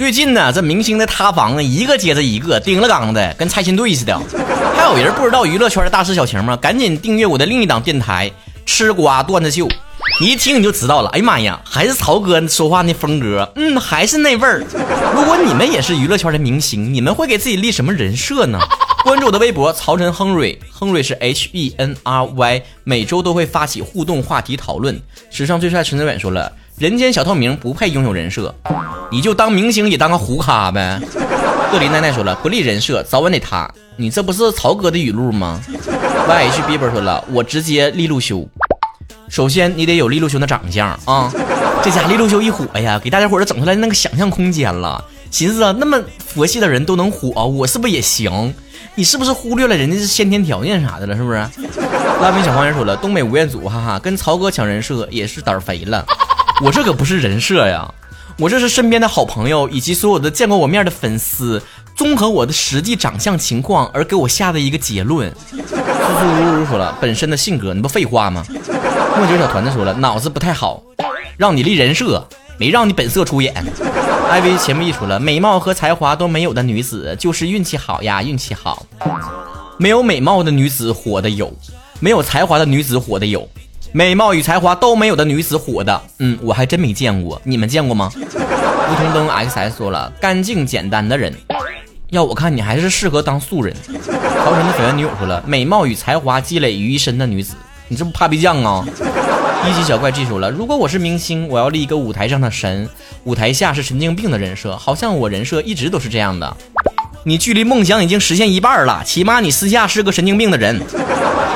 [0.00, 4.18] 最近呢，这明星的塌房啊，一个接着一个，顶了缸的，跟拆迁队似的。
[4.74, 6.56] 还有人不知道娱乐圈的大事小情吗？
[6.56, 8.30] 赶紧订阅我的另一档电台
[8.64, 9.68] 《吃瓜段子秀》，
[10.18, 11.10] 你一听你就知道了。
[11.10, 14.64] 哎呀妈呀，还是曹哥说话那风格，嗯，还是那味儿。
[15.14, 18.58] 如果你们也是娱乐圈的明星，你们会给自己立什么人设呢？
[19.04, 24.98] 关注我的微博曹晨亨瑞，亨瑞是 H E N R Y，每周都会发起互动话题讨论。
[25.30, 26.50] 史上最帅陈泽远说了。
[26.80, 28.54] 人间小透明不配拥有人设，
[29.10, 30.98] 你就当明星也当个糊咖呗。
[31.74, 33.70] 乐林奈奈说了，不立人设，早晚得塌。
[33.96, 35.60] 你这不是曹哥的语录吗
[36.26, 38.48] ？Y H BIBER 说了，我直接利路修。
[39.28, 41.30] 首先你得有利路修的长相啊。
[41.82, 45.04] 这家利路修一火呀，给大家伙都整出来那个想象空间了。
[45.30, 48.54] 寻思啊，那么佛系的人都能火，我是不是也行？
[48.94, 51.14] 你是不是忽略了人家是先天条件啥的了？
[51.14, 51.36] 是不是？
[52.22, 56.02] 拉菲小黄人说了，东北吴彦祖，哈哈，跟曹哥抢人设也是胆肥了。
[56.62, 57.92] 我这可不是人设呀，
[58.38, 61.62] 我这是身边的好朋友以及所有的见过我面的粉丝，
[61.96, 65.32] 综合我的实际长相情况而给我下的一个结论。
[65.50, 68.44] 苏苏如如说了，本身的性格，你不废话吗？
[69.16, 70.82] 墨酒小团子说了，脑子不太好，
[71.38, 72.26] 让你立人设，
[72.58, 73.54] 没让你本色出演。
[74.28, 78.84] 艾薇前面一说了，美貌和才华都没有的女子就是运气好呀，运气好。
[79.78, 81.50] 没有美貌的女子火的有，
[82.00, 83.48] 没有才华的女子火的有。
[83.92, 88.12] 美貌与才华都没有的女子火的，嗯，我还真没见过，你们见过吗？
[88.14, 91.34] 梧桐灯 XS 说了，干净简单的人，
[92.10, 93.74] 要我看你还是适合当素人。
[93.84, 97.54] 曹晨的绯闻女友说了，美貌与才华积累于一身的女子，
[97.88, 98.86] 你这不怕被降啊？
[99.68, 102.88] 一级小怪记住了，如果我是明星，我要立一个舞台上的神，
[103.24, 106.56] 舞台下是神经病的人设，好像我人设一直都是这样的。
[107.24, 110.80] 你距离梦想已经实现一半了，起码你私下是个神经病的人。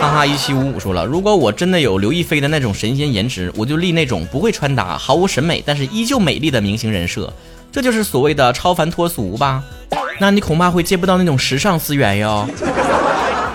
[0.00, 7.32] 哈哈，一七五五说了，如果我真的有刘亦菲的那种神仙颜值，我就立那种不会穿搭、毫无审美，但是依旧美丽的明星人设，
[7.72, 9.60] 这就是所谓的超凡脱俗吧？
[10.20, 12.48] 那你恐怕会接不到那种时尚资源哟。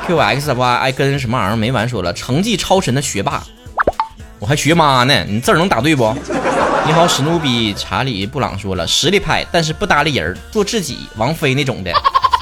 [0.06, 1.88] QXY 爱跟什么玩意儿没完？
[1.88, 3.41] 说了，成绩超神的学霸，
[4.44, 6.14] 我还学妈呢，你字儿能打对不？
[6.86, 11.90] 你好，史努比，查理布朗说了，实力派，但是不搭理人，做自己，王菲那种的。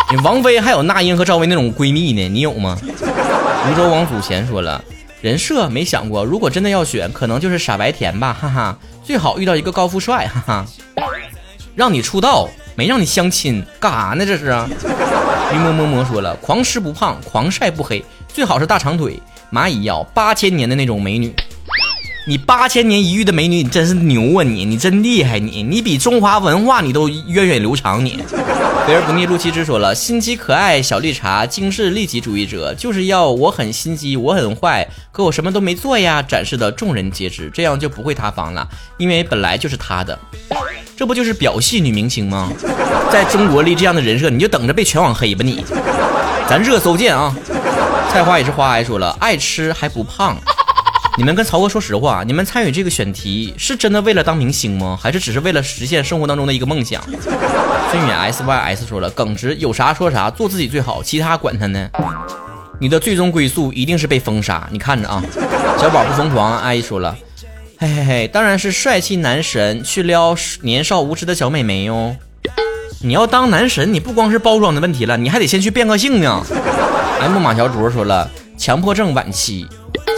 [0.09, 2.75] 你王菲还有那英和赵薇那种闺蜜呢，你有吗？
[3.67, 4.83] 泸州王祖贤说了，
[5.21, 10.65] 人设没想过，如果真的要选，可能就是傻白甜吧，哈哈，最好遇到一个高富帅，哈哈，
[11.75, 14.25] 让你出道，没让你相亲，干啥呢？
[14.25, 14.67] 这是啊。
[15.53, 19.21] 于么么么说了，狂吃不胖，狂晒不黑，最好是大长腿，
[19.53, 21.31] 蚂蚁腰，八千年的那种美女。
[22.25, 24.43] 你八千年一遇的美女，你真是牛啊！
[24.43, 28.05] 你你真厉害，你你比中华文化你都源远流长。
[28.05, 28.19] 你，
[28.85, 38.67] 肥而不腻陆七之说了，心机可爱小绿茶，精致利己主义者，就是要我很心机，我很坏，可我什么都没做呀，展示的众人皆知，这样就不会塌房了，
[38.97, 40.17] 因为本来就是他的。
[40.95, 42.51] 这不就是表戏女明星吗？
[43.11, 45.65] 在中国立这样的人设，你就等着被全网黑吧你。
[46.47, 47.35] 咱热搜见啊！
[48.11, 50.37] 菜花也是花，还说了，爱吃还不胖。
[51.17, 54.97] 你们跟曹哥说实话，你们参与这个选题是真的为了当明星吗？
[54.99, 57.03] 还是只是为了实现生活当中的一个梦想？
[57.91, 61.89] 孙远 S Y S 说了，耿直，有啥说啥，做自己最好，其他管他呢。
[62.79, 65.21] 你的最终归宿一定是被封杀，你看着啊。
[65.77, 67.15] 小宝不疯狂，阿姨说了，
[67.77, 72.15] 嘿嘿嘿，当然是帅气男神去撩年少无知的小美眉哟。
[73.01, 76.43] 你要当男神，你不光是包装的问题了，你还得先去变个性呢。
[77.19, 79.67] M 马小卓说了，强迫症晚期。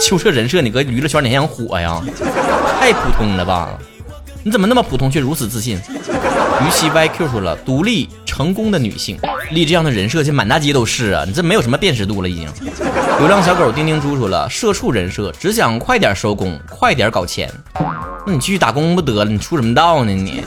[0.06, 2.00] 就这人设，你搁娱乐圈你还想火呀？
[2.78, 3.70] 太普通了吧？
[4.42, 5.78] 你怎么那么普通却如此自信？
[5.78, 9.18] 于西 YQ 说了，独立成功的女性
[9.50, 11.24] 立这样的人设，这满大街都是啊！
[11.26, 12.48] 你这没有什么辨识度了，已经。
[13.18, 17.50] 流浪小狗丁丁猪说了，社畜人设，只想快点收工，快点搞钱。
[18.26, 19.30] 那你继续打工不得了？
[19.30, 20.44] 你出什么道呢你？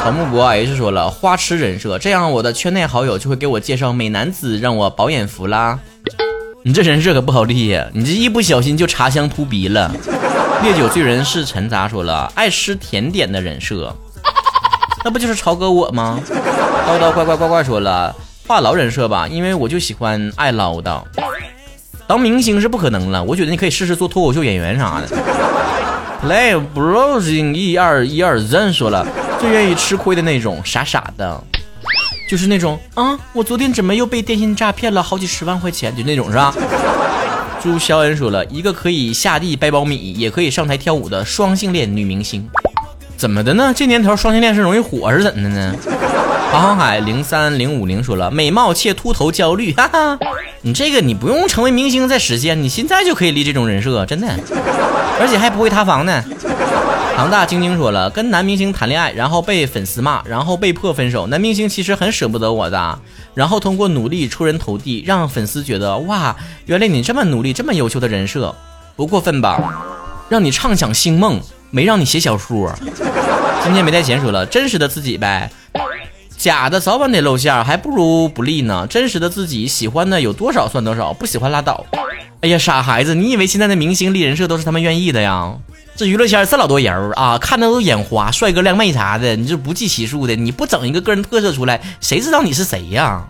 [0.00, 5.78] 草木博 H 说了，花痴人设，这样我的圈内好友就会给我介绍美男子，让我饱眼福啦。
[6.68, 7.86] 你这人设可不好立呀！
[7.94, 9.90] 你这一不小心就茶香扑鼻了。
[10.62, 13.90] 烈酒醉人是陈杂说了，爱吃甜点的人设，
[15.02, 16.20] 那不就是朝哥我吗？
[16.86, 18.14] 叨叨怪怪怪怪说了，
[18.46, 21.00] 话痨人设吧，因为我就喜欢爱唠叨。
[22.06, 25.16] 当明星是不可能了，我觉得你可以试试做脱口秀演员啥的。
[26.22, 29.06] Play browsing 一二一二 Zen 说了，
[29.40, 31.42] 最愿意吃亏的那种，傻傻的。
[32.28, 35.96] 就是那种啊，我昨天怎么又被电信诈骗了好几十万块钱？
[35.96, 36.54] 就那种是吧？
[37.60, 42.46] 朱肖恩说了一个可以下地掰苞米，也可以上台跳舞的双性恋女明星，
[43.16, 43.72] 怎么的呢？
[43.74, 45.74] 这年头双性恋是容易火是怎的呢？
[46.52, 50.18] 航航海零三零五零说了美貌且秃头焦虑，哈哈，
[50.60, 54.28] 你这个你不用成为明星再实现，你现在就可以立这种人设，真的，
[55.18, 56.22] 而且还不会塌房呢。
[57.18, 61.26] 唐大晶晶说了，跟男明星谈恋爱，然后被粉丝骂，然后被迫分手。
[61.26, 62.98] 男明星其实很舍不得我的，
[63.34, 66.36] 然后通过努力出人头地，让粉丝觉得哇，
[66.66, 68.54] 原来你这么努力，这么优秀的人设，
[68.94, 69.60] 不过分吧？
[70.28, 71.40] 让你畅想星梦，
[71.72, 72.72] 没让你写小说。
[73.64, 75.50] 今天没带钱，说了真实的自己呗，
[76.36, 78.86] 假的早晚得露馅，还不如不立呢。
[78.88, 81.84] 真实的自己喜欢的有多少算多少，不喜欢拉倒。
[82.42, 85.56] 哎呀，傻孩子，你以为现在的明星立人设都是他们愿意的呀？
[85.98, 93.26] 这娱乐圈这老多人啊，看的都眼花，帅哥靓妹啥的，你这不计其数的，你不整一个个人特色出来，谁知道你是谁呀？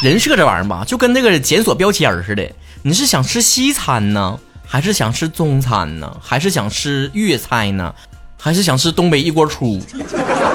[0.00, 2.50] 人设这玩意儿吧，就跟那个检索标签似的，
[2.80, 7.94] 你是想吃西餐呢，还是想吃中餐呢，还是想吃粤菜呢？
[8.40, 9.78] 还是想吃东北一锅出，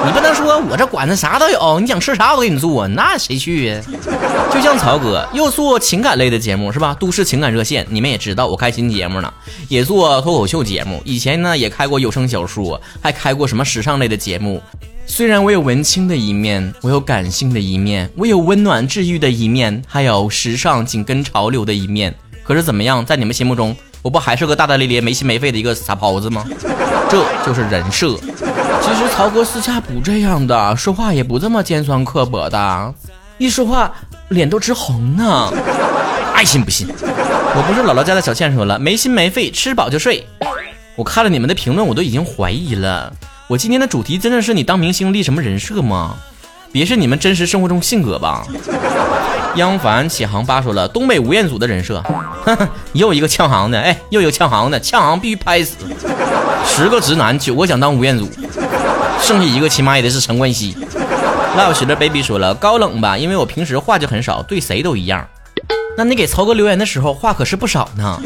[0.06, 3.82] 你不能说我这馆子啥都有，你想吃啥我给你做，那谁去呀？
[4.52, 6.96] 就像曹哥又做情感类的节目是吧？
[7.00, 9.34] 都市情感热线，你们也知道我开新节目了，
[9.70, 14.62] 也做脱口秀节目，以前呢也开过有声小说，还开过什么时尚类的节目。
[15.06, 22.14] 虽然我有文青的一面，我有感性的一面，我有温暖治愈的一面，还有时尚紧跟潮流的一面，
[22.44, 23.76] 可是怎么样，在你们心目中？
[24.02, 26.46] 我不还是个大大咧咧、没心没肺的一个傻狍子吗？
[27.10, 28.18] 这就是人设。
[28.84, 32.94] 其实曹哥私下不这样的，说话也不这么尖酸刻薄的，
[33.38, 33.90] 一说话
[34.28, 35.50] 脸都直红呢。
[36.36, 36.88] 爱信不信？
[36.90, 40.28] 我不是姥姥家的小倩说了，没心没肺，吃饱就睡。
[40.96, 43.12] 我看了你们的评论，我都已经怀疑了。
[43.48, 46.16] 我今天的主题真的是你当明星立什么人设吗？
[46.72, 48.46] 别是你们真实生活中性格吧？
[49.56, 52.04] 央凡启航八说了，东北吴彦祖的人设，
[52.94, 55.78] 又一个呛行的，哎，又一个呛行的，呛行必须拍死。
[56.66, 58.28] 十个直男九个想当吴彦祖，
[59.24, 60.76] 剩下一个起码也得是陈冠希。
[61.58, 65.26] Love 喜的 baby 说了，高冷吧，因为我平时话就很少，对谁都一样。
[65.96, 68.20] 那你给曹哥留言的时候话可是不少呢。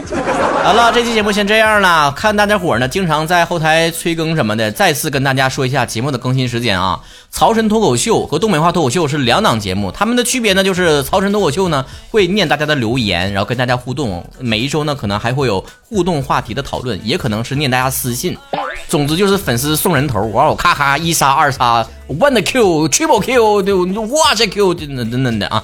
[0.63, 2.11] 好了，这期节目先这样了。
[2.13, 6.99] 看大家伙呢，经常在后台催更什么的，再次跟大家说一下节目的更新时间啊。
[7.29, 14.25] 曹晨脱口秀和东北话脱口秀是两档节目，他们的区别呢，就是曹晨脱口秀呢会念大家的留言，然后跟大家互动。
[14.39, 18.35] 每一周呢，可能还会有互动话题的讨论，也可能是念大家私信。
[18.87, 25.61] 总之就是粉丝送人头，哇，咔咔一杀二杀，one 的 Q，triple Q，对，哇这 Q，等等等等的啊。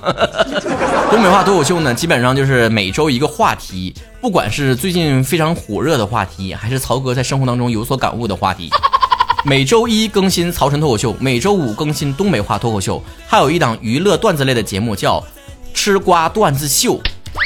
[1.09, 8.69] 东北话脱口秀呢，基本上就是每周一个话题，不管是最近非常火热的话题，还是曹哥在生活当中有所感悟的话题。
[9.45, 15.19] 每周一更新曹晨脱口秀，每周五更新东北话脱口秀，还有一档娱乐段子类的节目叫
[15.73, 16.95] 《吃瓜段子秀》，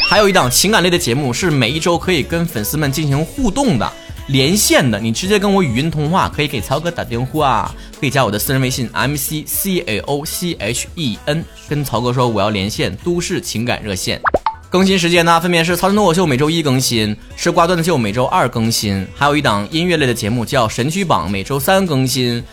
[0.08, 3.92] 还有一档情感类的节目是每一周可以跟粉丝们进行互动的。
[4.28, 14.22] 连线的，你直接跟我语音通话，可以给曹哥打电话，可以加我的私人微信 m c c a o c h e n，跟曹哥说我要连线都市情感热线。
[14.70, 22.44] 更新时间呢，分别是曹晨脱口秀每周一更新，吃瓜段子秀每周二更新，还有一档音乐类的节目叫神曲榜，每周三更新，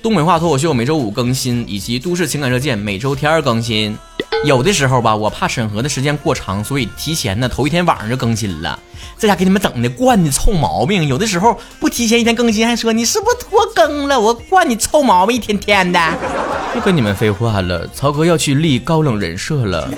[0.00, 3.98] 东北话脱口秀每周五更新，以及都市情感热线每周天更新。
[4.44, 8.78] 有的时候吧，我怕审核的时间过长，所以提前呢，头一天晚上就更新了。
[9.18, 14.20] 这家给你们整的惯的臭毛病，有的时候不提前一天更新，还说你是不是拖更了？
[14.20, 16.00] 我惯你臭毛病，一天天的。
[16.74, 19.88] 不跟你们废话了，曹哥要去立高冷人设了。